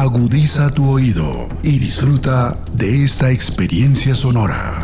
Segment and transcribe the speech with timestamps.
[0.00, 4.80] Agudiza tu oído y disfruta de esta experiencia sonora.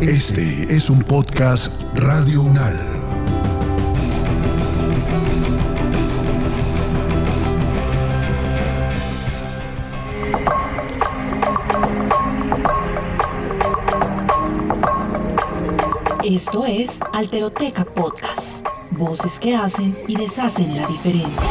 [0.00, 2.76] Este es un podcast Radio Unal.
[16.24, 18.61] Esto es Alteroteca Podcast.
[18.96, 21.48] Voces que hacen y deshacen la diferencia.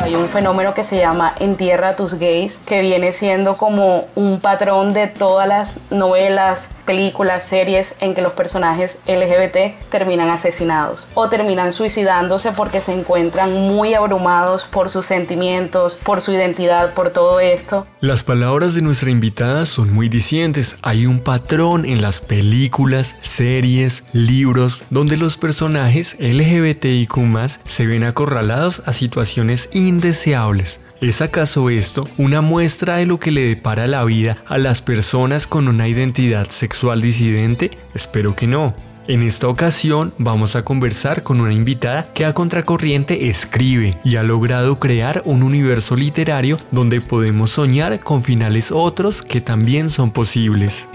[0.00, 4.40] Hay un fenómeno que se llama Entierra a tus gays, que viene siendo como un
[4.40, 11.28] patrón de todas las novelas, películas, series en que los personajes LGBT terminan asesinados o
[11.28, 17.40] terminan suicidándose porque se encuentran muy abrumados por sus sentimientos, por su identidad, por todo
[17.40, 17.86] esto.
[18.00, 20.78] Las palabras de nuestra invitada son muy dicientes.
[20.80, 27.18] Hay un patrón en las películas, series, libros, donde los personajes LGBTIQ
[27.66, 30.80] se ven acorralados a situaciones indeseables.
[31.00, 35.46] ¿Es acaso esto una muestra de lo que le depara la vida a las personas
[35.46, 37.70] con una identidad sexual disidente?
[37.94, 38.74] Espero que no.
[39.06, 44.24] En esta ocasión vamos a conversar con una invitada que a contracorriente escribe y ha
[44.24, 50.88] logrado crear un universo literario donde podemos soñar con finales otros que también son posibles.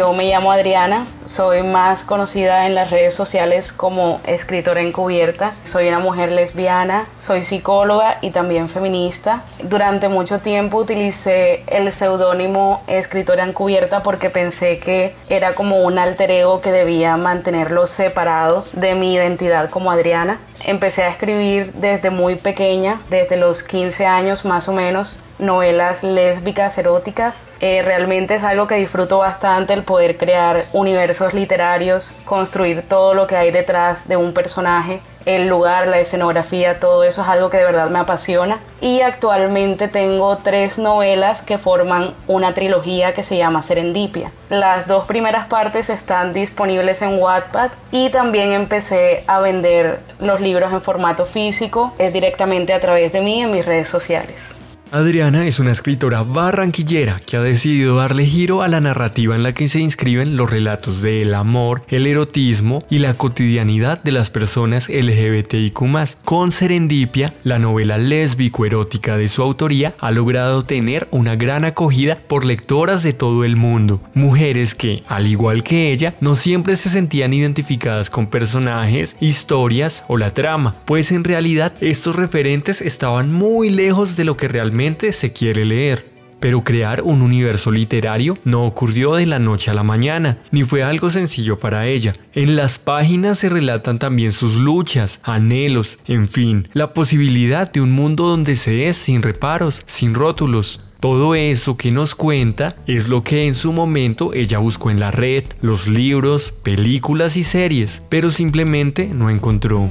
[0.00, 5.52] Yo me llamo Adriana, soy más conocida en las redes sociales como escritora encubierta.
[5.62, 9.42] Soy una mujer lesbiana, soy psicóloga y también feminista.
[9.62, 16.30] Durante mucho tiempo utilicé el seudónimo escritora encubierta porque pensé que era como un alter
[16.30, 20.40] ego que debía mantenerlo separado de mi identidad como Adriana.
[20.64, 26.76] Empecé a escribir desde muy pequeña, desde los 15 años más o menos novelas lésbicas,
[26.78, 27.44] eróticas.
[27.60, 33.26] Eh, realmente es algo que disfruto bastante el poder crear universos literarios, construir todo lo
[33.26, 35.00] que hay detrás de un personaje,
[35.36, 38.58] el lugar, la escenografía, todo eso es algo que de verdad me apasiona.
[38.80, 44.32] Y actualmente tengo tres novelas que forman una trilogía que se llama Serendipia.
[44.48, 50.72] Las dos primeras partes están disponibles en Wattpad y también empecé a vender los libros
[50.72, 54.59] en formato físico, es directamente a través de mí en mis redes sociales.
[54.92, 59.54] Adriana es una escritora barranquillera que ha decidido darle giro a la narrativa en la
[59.54, 64.88] que se inscriben los relatos del amor, el erotismo y la cotidianidad de las personas
[64.88, 65.78] LGBTIQ.
[66.24, 72.44] Con Serendipia, la novela lésbico-erótica de su autoría ha logrado tener una gran acogida por
[72.44, 77.32] lectoras de todo el mundo, mujeres que, al igual que ella, no siempre se sentían
[77.32, 84.16] identificadas con personajes, historias o la trama, pues en realidad estos referentes estaban muy lejos
[84.16, 84.79] de lo que realmente
[85.12, 86.06] se quiere leer.
[86.40, 90.82] Pero crear un universo literario no ocurrió de la noche a la mañana, ni fue
[90.82, 92.14] algo sencillo para ella.
[92.32, 97.92] En las páginas se relatan también sus luchas, anhelos, en fin, la posibilidad de un
[97.92, 100.80] mundo donde se es sin reparos, sin rótulos.
[100.98, 105.10] Todo eso que nos cuenta es lo que en su momento ella buscó en la
[105.10, 109.90] red, los libros, películas y series, pero simplemente no encontró.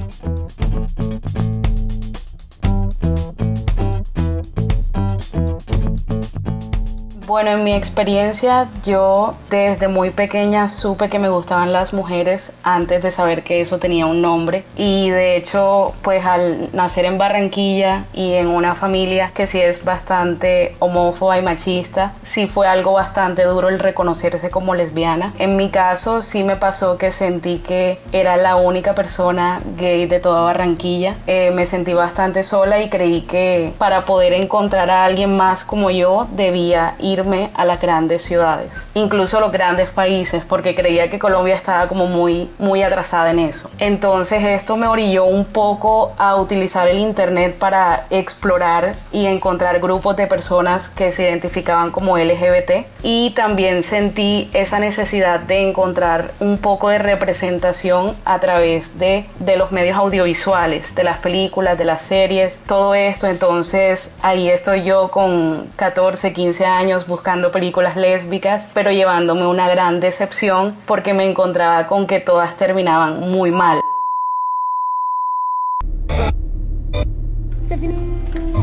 [7.30, 13.04] Bueno, en mi experiencia yo desde muy pequeña supe que me gustaban las mujeres antes
[13.04, 18.06] de saber que eso tenía un nombre y de hecho pues al nacer en Barranquilla
[18.16, 23.44] y en una familia que sí es bastante homófoba y machista, sí fue algo bastante
[23.44, 25.32] duro el reconocerse como lesbiana.
[25.38, 30.20] En mi caso sí me pasó que sentí que era la única persona gay de
[30.20, 31.14] toda Barranquilla.
[31.28, 35.92] Eh, me sentí bastante sola y creí que para poder encontrar a alguien más como
[35.92, 37.19] yo debía ir
[37.54, 42.50] a las grandes ciudades, incluso los grandes países, porque creía que Colombia estaba como muy,
[42.60, 43.70] muy atrasada en eso.
[43.78, 50.16] Entonces esto me orilló un poco a utilizar el Internet para explorar y encontrar grupos
[50.16, 56.58] de personas que se identificaban como LGBT y también sentí esa necesidad de encontrar un
[56.58, 62.02] poco de representación a través de, de los medios audiovisuales, de las películas, de las
[62.02, 63.28] series, todo esto.
[63.28, 70.00] Entonces ahí estoy yo con 14, 15 años buscando películas lésbicas, pero llevándome una gran
[70.00, 73.82] decepción porque me encontraba con que todas terminaban muy mal.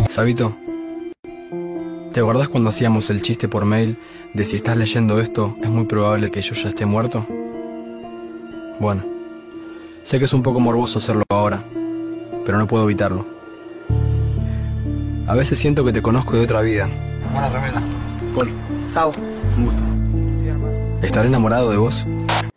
[0.08, 0.56] Sabito,
[2.12, 3.98] ¿te acuerdas cuando hacíamos el chiste por mail
[4.32, 7.26] de si estás leyendo esto es muy probable que yo ya esté muerto?
[8.81, 9.04] Bueno,
[10.02, 11.62] sé que es un poco morboso hacerlo ahora,
[12.46, 13.26] pero no puedo evitarlo.
[15.26, 16.88] A veces siento que te conozco de otra vida
[17.32, 18.05] Buena remera.
[18.36, 18.50] Paul.
[18.90, 19.12] Sao.
[19.56, 19.82] Un gusto.
[21.02, 22.06] ¿Estaré enamorado de vos?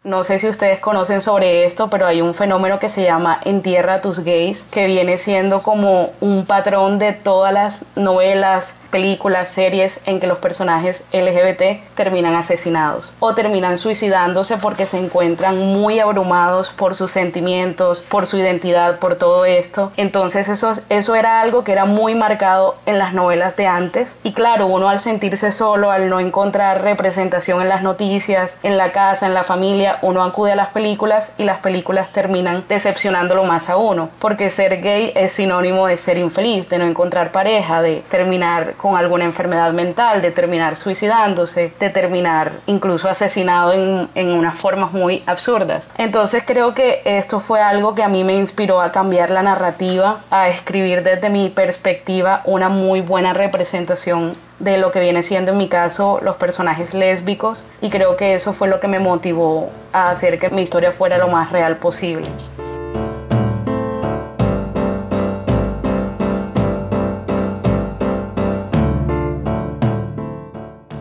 [0.04, 3.96] No sé si ustedes conocen sobre esto, pero hay un fenómeno que se llama Entierra
[3.96, 10.00] a tus gays, que viene siendo como un patrón de todas las novelas, películas, series
[10.06, 16.72] en que los personajes LGBT terminan asesinados o terminan suicidándose porque se encuentran muy abrumados
[16.72, 19.92] por sus sentimientos, por su identidad, por todo esto.
[19.98, 24.34] Entonces eso, eso era algo que era muy marcado en las novelas de antes y
[24.34, 29.26] claro, uno al sentirse solo, al no encontrar representación en las noticias, en la casa,
[29.26, 33.78] en la familia, uno acude a las películas y las películas terminan decepcionándolo más a
[33.78, 38.74] uno porque ser gay es sinónimo de ser infeliz, de no encontrar pareja, de terminar
[38.80, 44.94] con alguna enfermedad mental, de terminar suicidándose, de terminar incluso asesinado en, en unas formas
[44.94, 45.84] muy absurdas.
[45.98, 50.22] Entonces creo que esto fue algo que a mí me inspiró a cambiar la narrativa,
[50.32, 55.58] a escribir desde mi perspectiva una muy buena representación de lo que viene siendo en
[55.58, 60.10] mi caso los personajes lésbicos y creo que eso fue lo que me motivó a
[60.10, 62.28] hacer que mi historia fuera lo más real posible.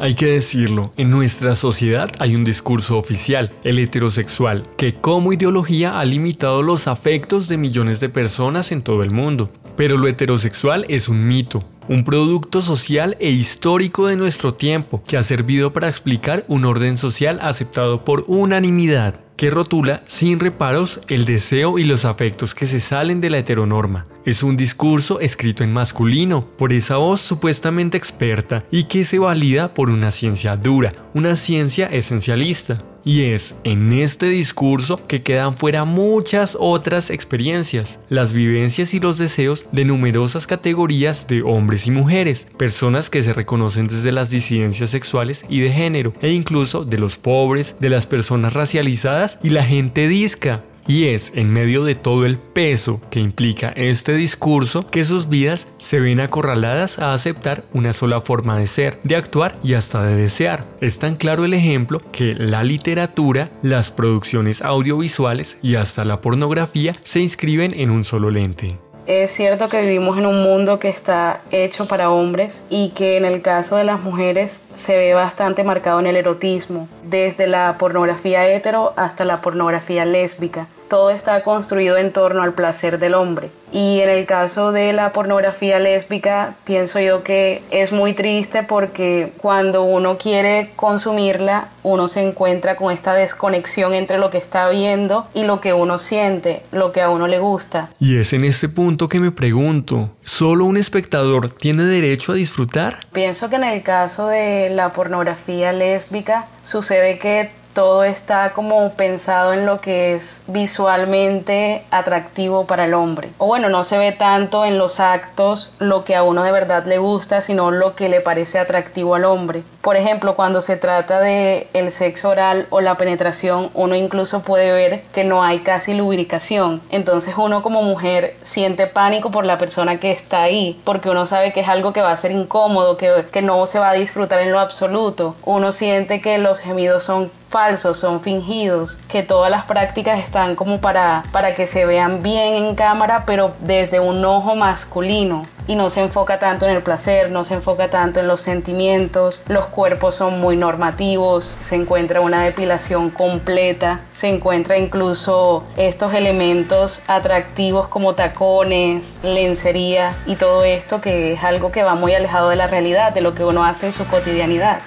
[0.01, 5.99] Hay que decirlo, en nuestra sociedad hay un discurso oficial, el heterosexual, que como ideología
[5.99, 9.51] ha limitado los afectos de millones de personas en todo el mundo.
[9.77, 15.17] Pero lo heterosexual es un mito, un producto social e histórico de nuestro tiempo que
[15.17, 21.25] ha servido para explicar un orden social aceptado por unanimidad que rotula sin reparos el
[21.25, 24.07] deseo y los afectos que se salen de la heteronorma.
[24.29, 29.73] Es un discurso escrito en masculino por esa voz supuestamente experta y que se valida
[29.73, 32.85] por una ciencia dura, una ciencia esencialista.
[33.07, 39.17] Y es en este discurso que quedan fuera muchas otras experiencias, las vivencias y los
[39.17, 44.91] deseos de numerosas categorías de hombres y mujeres, personas que se reconocen desde las disidencias
[44.91, 49.65] sexuales y de género, e incluso de los pobres, de las personas racializadas y la
[49.65, 50.65] gente disca.
[50.89, 55.69] Y es en medio de todo el peso que implica este discurso que sus vidas
[55.77, 60.17] se ven acorraladas a aceptar una sola forma de ser, de actuar y hasta de
[60.17, 60.65] desear.
[60.81, 66.97] Es tan claro el ejemplo que la literatura, las producciones audiovisuales y hasta la pornografía
[67.03, 68.79] se inscriben en un solo lente.
[69.07, 73.27] Es cierto que vivimos en un mundo que está hecho para hombres y que en
[73.27, 78.47] el caso de las mujeres se ve bastante marcado en el erotismo, desde la pornografía
[78.49, 83.51] hetero hasta la pornografía lésbica todo está construido en torno al placer del hombre.
[83.71, 89.33] Y en el caso de la pornografía lésbica, pienso yo que es muy triste porque
[89.37, 95.27] cuando uno quiere consumirla, uno se encuentra con esta desconexión entre lo que está viendo
[95.35, 97.91] y lo que uno siente, lo que a uno le gusta.
[98.01, 103.07] Y es en este punto que me pregunto, ¿solo un espectador tiene derecho a disfrutar?
[103.13, 109.53] Pienso que en el caso de la pornografía lésbica sucede que todo está como pensado
[109.53, 113.29] en lo que es visualmente atractivo para el hombre.
[113.39, 116.85] O bueno, no se ve tanto en los actos lo que a uno de verdad
[116.87, 119.63] le gusta, sino lo que le parece atractivo al hombre.
[119.83, 124.73] Por ejemplo, cuando se trata de el sexo oral o la penetración, uno incluso puede
[124.73, 126.83] ver que no hay casi lubricación.
[126.91, 131.53] Entonces uno como mujer siente pánico por la persona que está ahí, porque uno sabe
[131.53, 134.41] que es algo que va a ser incómodo, que, que no se va a disfrutar
[134.41, 135.37] en lo absoluto.
[135.45, 140.81] Uno siente que los gemidos son falsos, son fingidos, que todas las prácticas están como
[140.81, 145.47] para, para que se vean bien en cámara, pero desde un ojo masculino.
[145.67, 149.43] Y no se enfoca tanto en el placer, no se enfoca tanto en los sentimientos,
[149.49, 157.03] los cuerpos son muy normativos, se encuentra una depilación completa, se encuentra incluso estos elementos
[157.07, 162.57] atractivos como tacones, lencería y todo esto que es algo que va muy alejado de
[162.57, 164.81] la realidad, de lo que uno hace en su cotidianidad.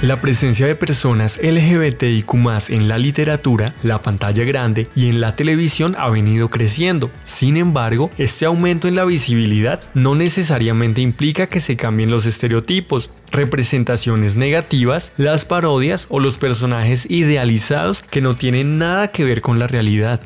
[0.00, 2.32] La presencia de personas LGBTIQ
[2.68, 7.10] en la literatura, la pantalla grande y en la televisión ha venido creciendo.
[7.24, 13.10] Sin embargo, este aumento en la visibilidad no necesariamente implica que se cambien los estereotipos,
[13.32, 19.58] representaciones negativas, las parodias o los personajes idealizados que no tienen nada que ver con
[19.58, 20.20] la realidad.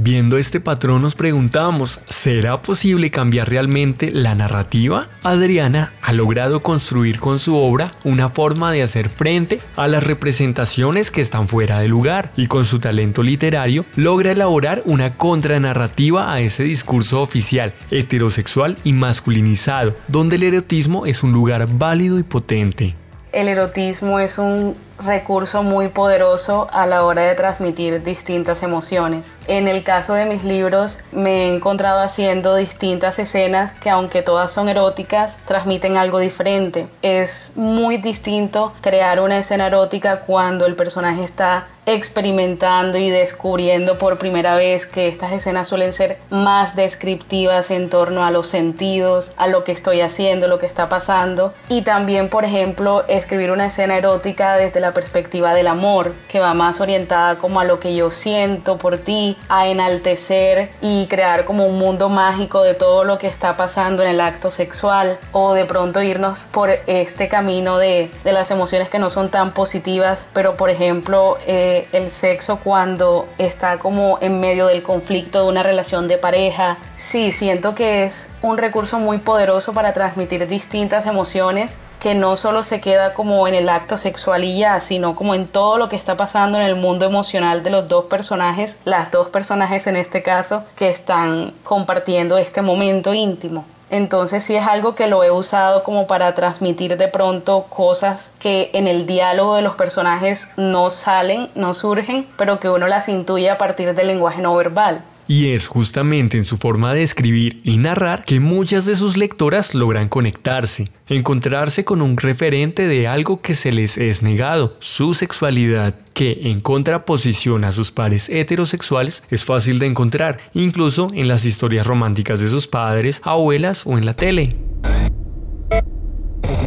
[0.00, 5.08] Viendo este patrón nos preguntamos, ¿será posible cambiar realmente la narrativa?
[5.24, 11.10] Adriana ha logrado construir con su obra una forma de hacer frente a las representaciones
[11.10, 16.42] que están fuera de lugar y con su talento literario logra elaborar una contranarrativa a
[16.42, 22.94] ese discurso oficial, heterosexual y masculinizado, donde el erotismo es un lugar válido y potente.
[23.32, 29.36] El erotismo es un recurso muy poderoso a la hora de transmitir distintas emociones.
[29.46, 34.52] En el caso de mis libros me he encontrado haciendo distintas escenas que aunque todas
[34.52, 36.86] son eróticas, transmiten algo diferente.
[37.02, 44.18] Es muy distinto crear una escena erótica cuando el personaje está experimentando y descubriendo por
[44.18, 49.46] primera vez que estas escenas suelen ser más descriptivas en torno a los sentidos, a
[49.46, 51.54] lo que estoy haciendo, lo que está pasando.
[51.70, 56.54] Y también, por ejemplo, escribir una escena erótica desde la perspectiva del amor, que va
[56.54, 61.66] más orientada como a lo que yo siento por ti, a enaltecer y crear como
[61.66, 65.64] un mundo mágico de todo lo que está pasando en el acto sexual o de
[65.64, 70.56] pronto irnos por este camino de, de las emociones que no son tan positivas, pero
[70.56, 76.08] por ejemplo, eh, el sexo cuando está como en medio del conflicto de una relación
[76.08, 76.78] de pareja.
[76.96, 82.62] Sí, siento que es un recurso muy poderoso para transmitir distintas emociones que no solo
[82.62, 85.96] se queda como en el acto sexual y ya, sino como en todo lo que
[85.96, 90.22] está pasando en el mundo emocional de los dos personajes, las dos personajes en este
[90.22, 93.64] caso, que están compartiendo este momento íntimo.
[93.90, 98.70] Entonces sí es algo que lo he usado como para transmitir de pronto cosas que
[98.74, 103.48] en el diálogo de los personajes no salen, no surgen, pero que uno las intuye
[103.48, 105.02] a partir del lenguaje no verbal.
[105.28, 109.74] Y es justamente en su forma de escribir y narrar que muchas de sus lectoras
[109.74, 115.94] logran conectarse, encontrarse con un referente de algo que se les es negado, su sexualidad,
[116.14, 121.86] que en contraposición a sus pares heterosexuales es fácil de encontrar, incluso en las historias
[121.86, 124.56] románticas de sus padres, abuelas o en la tele.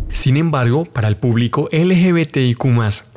[0.09, 2.65] Sin embargo, para el público LGBTIQ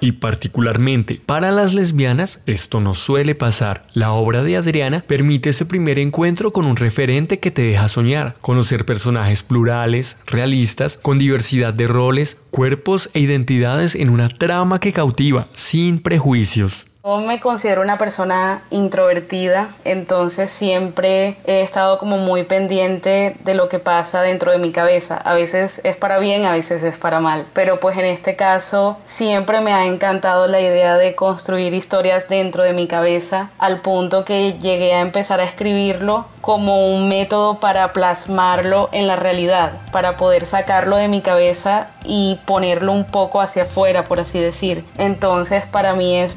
[0.00, 3.82] y particularmente para las lesbianas, esto no suele pasar.
[3.92, 8.36] La obra de Adriana permite ese primer encuentro con un referente que te deja soñar,
[8.40, 14.92] conocer personajes plurales, realistas, con diversidad de roles, cuerpos e identidades en una trama que
[14.92, 16.93] cautiva, sin prejuicios.
[17.06, 23.68] Yo me considero una persona introvertida, entonces siempre he estado como muy pendiente de lo
[23.68, 25.18] que pasa dentro de mi cabeza.
[25.18, 27.44] A veces es para bien, a veces es para mal.
[27.52, 32.62] Pero pues en este caso siempre me ha encantado la idea de construir historias dentro
[32.62, 37.92] de mi cabeza al punto que llegué a empezar a escribirlo como un método para
[37.92, 43.62] plasmarlo en la realidad, para poder sacarlo de mi cabeza y ponerlo un poco hacia
[43.62, 44.84] afuera, por así decir.
[44.98, 46.34] Entonces para mí es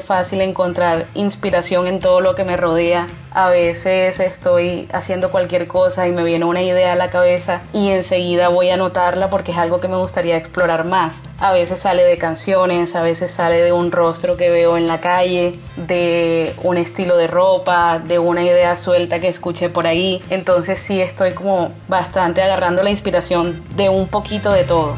[0.00, 3.06] fácil encontrar inspiración en todo lo que me rodea
[3.38, 7.90] a veces estoy haciendo cualquier cosa y me viene una idea a la cabeza y
[7.90, 11.22] enseguida voy a anotarla porque es algo que me gustaría explorar más.
[11.38, 15.00] A veces sale de canciones, a veces sale de un rostro que veo en la
[15.00, 20.20] calle, de un estilo de ropa, de una idea suelta que escuché por ahí.
[20.30, 24.96] Entonces sí estoy como bastante agarrando la inspiración de un poquito de todo.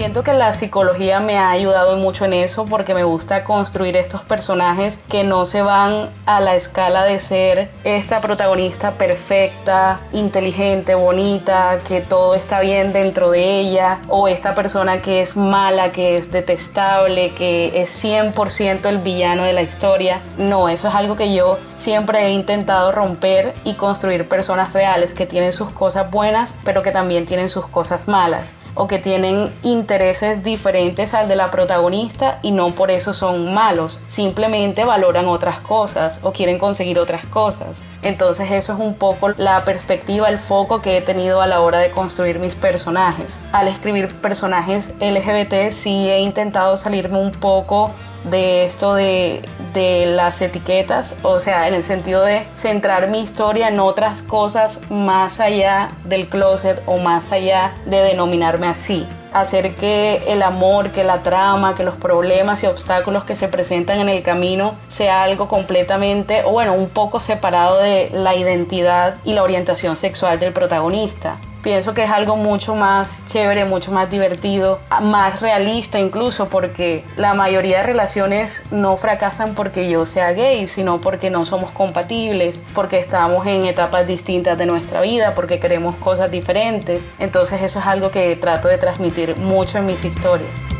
[0.00, 4.22] Siento que la psicología me ha ayudado mucho en eso porque me gusta construir estos
[4.22, 11.80] personajes que no se van a la escala de ser esta protagonista perfecta, inteligente, bonita,
[11.86, 16.32] que todo está bien dentro de ella, o esta persona que es mala, que es
[16.32, 20.22] detestable, que es 100% el villano de la historia.
[20.38, 25.26] No, eso es algo que yo siempre he intentado romper y construir personas reales que
[25.26, 30.42] tienen sus cosas buenas, pero que también tienen sus cosas malas o que tienen intereses
[30.42, 36.20] diferentes al de la protagonista y no por eso son malos, simplemente valoran otras cosas
[36.22, 37.82] o quieren conseguir otras cosas.
[38.02, 41.78] Entonces eso es un poco la perspectiva, el foco que he tenido a la hora
[41.78, 43.38] de construir mis personajes.
[43.52, 47.90] Al escribir personajes LGBT sí he intentado salirme un poco
[48.24, 53.68] de esto de, de, las etiquetas, o sea, en el sentido de centrar mi historia
[53.68, 59.06] en otras cosas más allá del closet o más allá de denominarme así.
[59.32, 64.00] Hacer que el amor, que la trama, que los problemas y obstáculos que se presentan
[64.00, 69.34] en el camino sea algo completamente, o bueno, un poco separado de la identidad y
[69.34, 74.80] la orientación sexual del protagonista pienso que es algo mucho más chévere, mucho más divertido,
[75.02, 81.00] más realista incluso, porque la mayoría de relaciones no fracasan porque yo sea gay, sino
[81.00, 86.30] porque no somos compatibles, porque estamos en etapas distintas de nuestra vida, porque queremos cosas
[86.30, 87.06] diferentes.
[87.18, 90.79] Entonces eso es algo que trato de transmitir mucho en mis historias.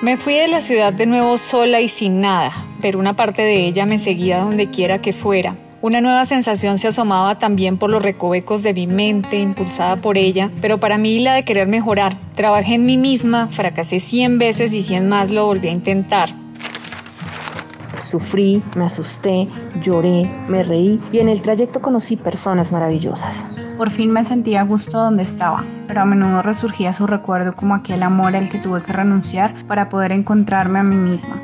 [0.00, 3.66] Me fui de la ciudad de nuevo sola y sin nada, pero una parte de
[3.66, 5.56] ella me seguía donde quiera que fuera.
[5.82, 10.52] Una nueva sensación se asomaba también por los recovecos de mi mente, impulsada por ella,
[10.60, 12.16] pero para mí la de querer mejorar.
[12.36, 16.28] Trabajé en mí misma, fracasé 100 veces y 100 más lo volví a intentar.
[17.98, 19.48] Sufrí, me asusté,
[19.82, 23.44] lloré, me reí y en el trayecto conocí personas maravillosas.
[23.78, 27.76] Por fin me sentía a gusto donde estaba, pero a menudo resurgía su recuerdo como
[27.76, 31.40] aquel amor al que tuve que renunciar para poder encontrarme a mí misma.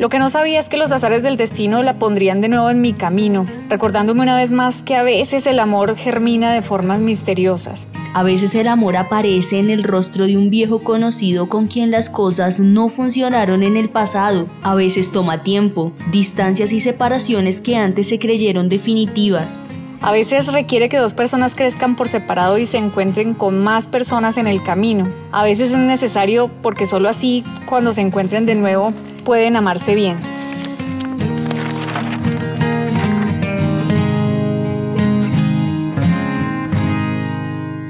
[0.00, 2.80] Lo que no sabía es que los azares del destino la pondrían de nuevo en
[2.80, 7.86] mi camino, recordándome una vez más que a veces el amor germina de formas misteriosas.
[8.12, 12.10] A veces el amor aparece en el rostro de un viejo conocido con quien las
[12.10, 14.48] cosas no funcionaron en el pasado.
[14.64, 19.60] A veces toma tiempo, distancias y separaciones que antes se creyeron definitivas.
[20.04, 24.36] A veces requiere que dos personas crezcan por separado y se encuentren con más personas
[24.36, 25.08] en el camino.
[25.32, 28.92] A veces es necesario porque solo así, cuando se encuentren de nuevo,
[29.24, 30.18] pueden amarse bien.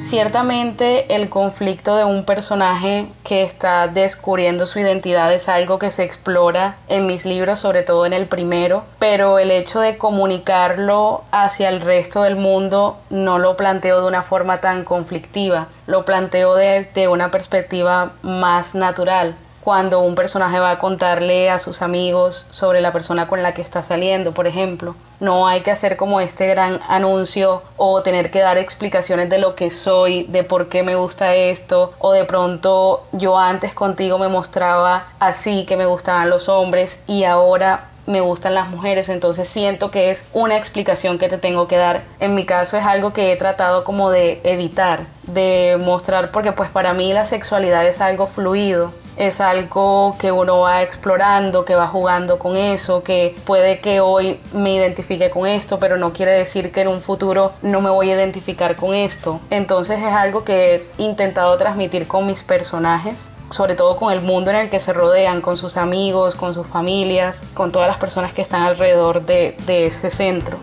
[0.04, 6.04] Ciertamente el conflicto de un personaje que está descubriendo su identidad es algo que se
[6.04, 11.70] explora en mis libros, sobre todo en el primero, pero el hecho de comunicarlo hacia
[11.70, 17.08] el resto del mundo no lo planteo de una forma tan conflictiva, lo planteo desde
[17.08, 22.92] una perspectiva más natural cuando un personaje va a contarle a sus amigos sobre la
[22.92, 24.94] persona con la que está saliendo, por ejemplo.
[25.20, 29.54] No hay que hacer como este gran anuncio o tener que dar explicaciones de lo
[29.54, 34.28] que soy, de por qué me gusta esto, o de pronto yo antes contigo me
[34.28, 39.90] mostraba así que me gustaban los hombres y ahora me gustan las mujeres, entonces siento
[39.90, 42.02] que es una explicación que te tengo que dar.
[42.20, 46.68] En mi caso es algo que he tratado como de evitar, de mostrar porque pues
[46.68, 51.86] para mí la sexualidad es algo fluido es algo que uno va explorando, que va
[51.86, 56.72] jugando con eso, que puede que hoy me identifique con esto, pero no quiere decir
[56.72, 59.40] que en un futuro no me voy a identificar con esto.
[59.50, 64.50] Entonces es algo que he intentado transmitir con mis personajes sobre todo con el mundo
[64.50, 68.32] en el que se rodean, con sus amigos, con sus familias, con todas las personas
[68.32, 70.58] que están alrededor de, de ese centro.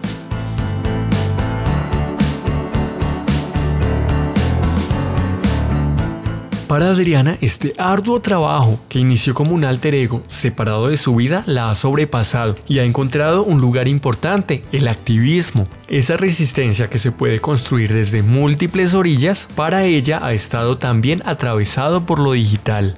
[6.72, 11.44] Para Adriana, este arduo trabajo que inició como un alter ego separado de su vida
[11.46, 15.66] la ha sobrepasado y ha encontrado un lugar importante, el activismo.
[15.90, 22.06] Esa resistencia que se puede construir desde múltiples orillas, para ella ha estado también atravesado
[22.06, 22.98] por lo digital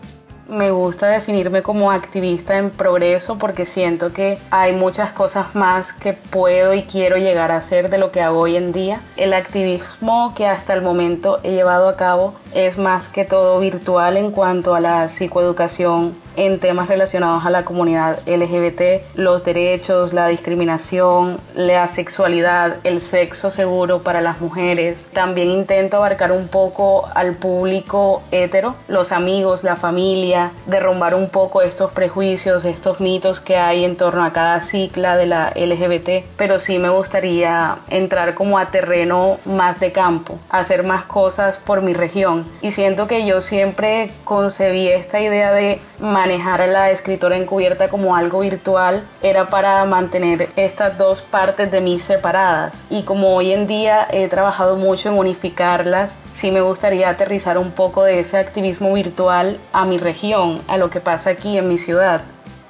[0.53, 6.13] me gusta definirme como activista en progreso porque siento que hay muchas cosas más que
[6.13, 9.01] puedo y quiero llegar a hacer de lo que hago hoy en día.
[9.17, 14.15] El activismo que hasta el momento he llevado a cabo es más que todo virtual
[14.15, 20.27] en cuanto a la psicoeducación en temas relacionados a la comunidad LGBT, los derechos, la
[20.27, 25.09] discriminación, la sexualidad, el sexo seguro para las mujeres.
[25.13, 31.61] También intento abarcar un poco al público hetero, los amigos, la familia, derrumbar un poco
[31.61, 36.59] estos prejuicios, estos mitos que hay en torno a cada cicla de la LGBT, pero
[36.59, 41.93] sí me gustaría entrar como a terreno más de campo, hacer más cosas por mi
[41.93, 42.45] región.
[42.61, 48.15] Y siento que yo siempre concebí esta idea de manejar a la escritora encubierta como
[48.15, 52.83] algo virtual era para mantener estas dos partes de mí separadas.
[52.89, 57.71] Y como hoy en día he trabajado mucho en unificarlas, sí me gustaría aterrizar un
[57.71, 61.77] poco de ese activismo virtual a mi región, a lo que pasa aquí en mi
[61.77, 62.21] ciudad.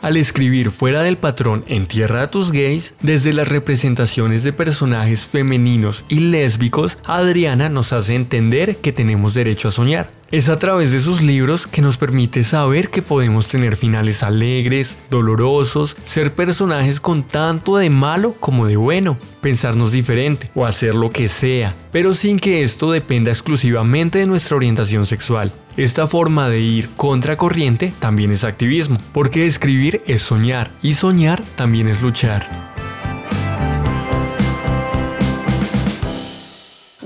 [0.04, 5.28] Al escribir fuera del patrón en Tierra de tus gays, desde las representaciones de personajes
[5.28, 10.12] femeninos y lésbicos, Adriana nos hace entender que tenemos derecho a soñar.
[10.30, 14.98] Es a través de sus libros que nos permite saber que podemos tener finales alegres,
[15.10, 21.12] dolorosos, ser personajes con tanto de malo como de bueno, pensarnos diferente o hacer lo
[21.12, 25.52] que sea, pero sin que esto dependa exclusivamente de nuestra orientación sexual.
[25.78, 31.88] Esta forma de ir contracorriente también es activismo, porque escribir es soñar y soñar también
[31.88, 32.73] es luchar.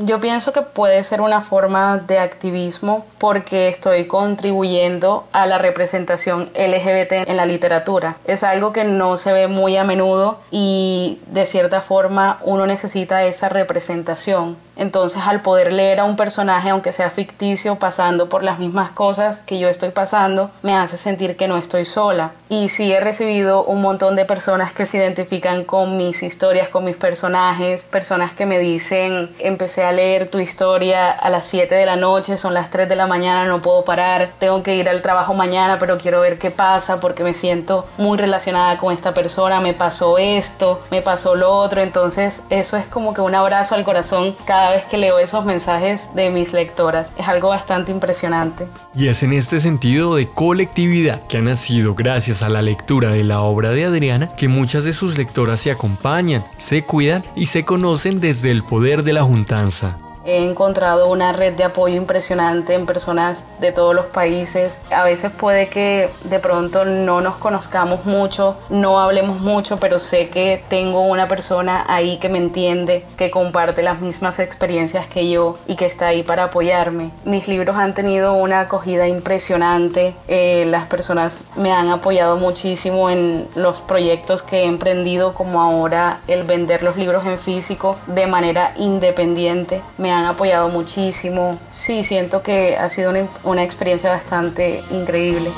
[0.08, 6.50] Yo pienso que puede ser una forma de activismo porque estoy contribuyendo a la representación
[6.56, 8.16] LGBT en la literatura.
[8.24, 13.26] Es algo que no se ve muy a menudo y de cierta forma uno necesita
[13.26, 14.56] esa representación.
[14.78, 19.42] Entonces al poder leer a un personaje, aunque sea ficticio, pasando por las mismas cosas
[19.42, 22.32] que yo estoy pasando, me hace sentir que no estoy sola.
[22.48, 26.86] Y sí he recibido un montón de personas que se identifican con mis historias, con
[26.86, 31.86] mis personajes, personas que me dicen, empecé a leer tu historia a las 7 de
[31.86, 35.02] la noche, son las 3 de la mañana, no puedo parar, tengo que ir al
[35.02, 39.60] trabajo mañana, pero quiero ver qué pasa porque me siento muy relacionada con esta persona,
[39.60, 43.84] me pasó esto, me pasó lo otro, entonces eso es como que un abrazo al
[43.84, 47.12] corazón cada vez que leo esos mensajes de mis lectoras.
[47.18, 48.68] Es algo bastante impresionante.
[48.94, 53.24] Y es en este sentido de colectividad que ha nacido gracias a la lectura de
[53.24, 57.66] la obra de Adriana que muchas de sus lectoras se acompañan, se cuidan y se
[57.66, 59.87] conocen desde el poder de la juntanza.
[60.28, 64.78] He encontrado una red de apoyo impresionante en personas de todos los países.
[64.92, 70.28] A veces puede que de pronto no nos conozcamos mucho, no hablemos mucho, pero sé
[70.28, 75.60] que tengo una persona ahí que me entiende, que comparte las mismas experiencias que yo
[75.66, 77.12] y que está ahí para apoyarme.
[77.24, 80.14] Mis libros han tenido una acogida impresionante.
[80.28, 86.20] Eh, las personas me han apoyado muchísimo en los proyectos que he emprendido, como ahora
[86.28, 89.82] el vender los libros en físico de manera independiente.
[89.98, 91.60] Me han apoyado muchísimo.
[91.70, 95.50] Sí, siento que ha sido una, una experiencia bastante increíble.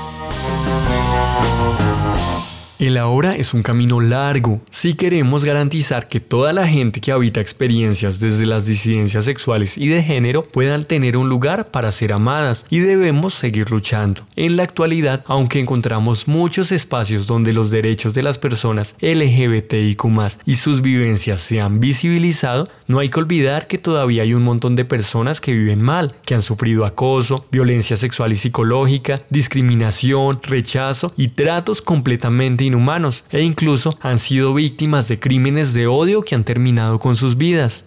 [2.80, 7.42] El ahora es un camino largo si queremos garantizar que toda la gente que habita
[7.42, 12.66] experiencias desde las disidencias sexuales y de género puedan tener un lugar para ser amadas
[12.70, 14.22] y debemos seguir luchando.
[14.38, 20.06] En la actualidad, aunque encontramos muchos espacios donde los derechos de las personas LGBTIQ
[20.46, 24.78] y sus vivencias se han visibilizado, no hay que olvidar que todavía hay un montón
[24.78, 31.12] de personas que viven mal, que han sufrido acoso, violencia sexual y psicológica, discriminación, rechazo
[31.18, 36.44] y tratos completamente inhumanos e incluso han sido víctimas de crímenes de odio que han
[36.44, 37.86] terminado con sus vidas.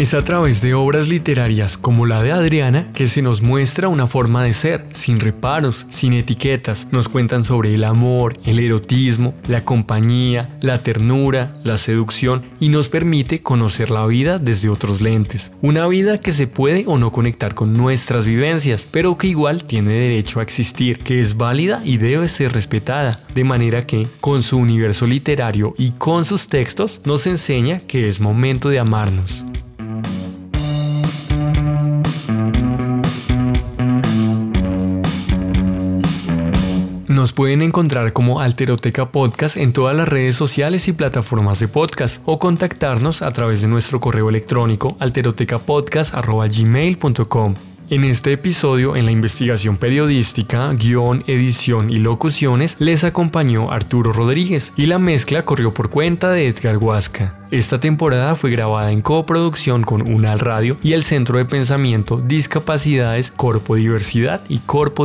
[0.00, 4.06] Es a través de obras literarias como la de Adriana que se nos muestra una
[4.06, 6.86] forma de ser, sin reparos, sin etiquetas.
[6.90, 12.88] Nos cuentan sobre el amor, el erotismo, la compañía, la ternura, la seducción y nos
[12.88, 15.52] permite conocer la vida desde otros lentes.
[15.60, 19.92] Una vida que se puede o no conectar con nuestras vivencias, pero que igual tiene
[19.92, 23.20] derecho a existir, que es válida y debe ser respetada.
[23.34, 28.18] De manera que, con su universo literario y con sus textos, nos enseña que es
[28.18, 29.44] momento de amarnos.
[37.20, 42.22] Nos pueden encontrar como Alteroteca Podcast en todas las redes sociales y plataformas de podcast
[42.24, 47.54] o contactarnos a través de nuestro correo electrónico alterotecapodcast.gmail.com.
[47.90, 54.72] En este episodio, en la investigación periodística, guion, edición y locuciones, les acompañó Arturo Rodríguez
[54.78, 57.38] y la mezcla corrió por cuenta de Edgar Huasca.
[57.50, 63.30] Esta temporada fue grabada en coproducción con UNAL Radio y el Centro de Pensamiento Discapacidades,
[63.30, 65.04] Corpo Diversidad y Corpo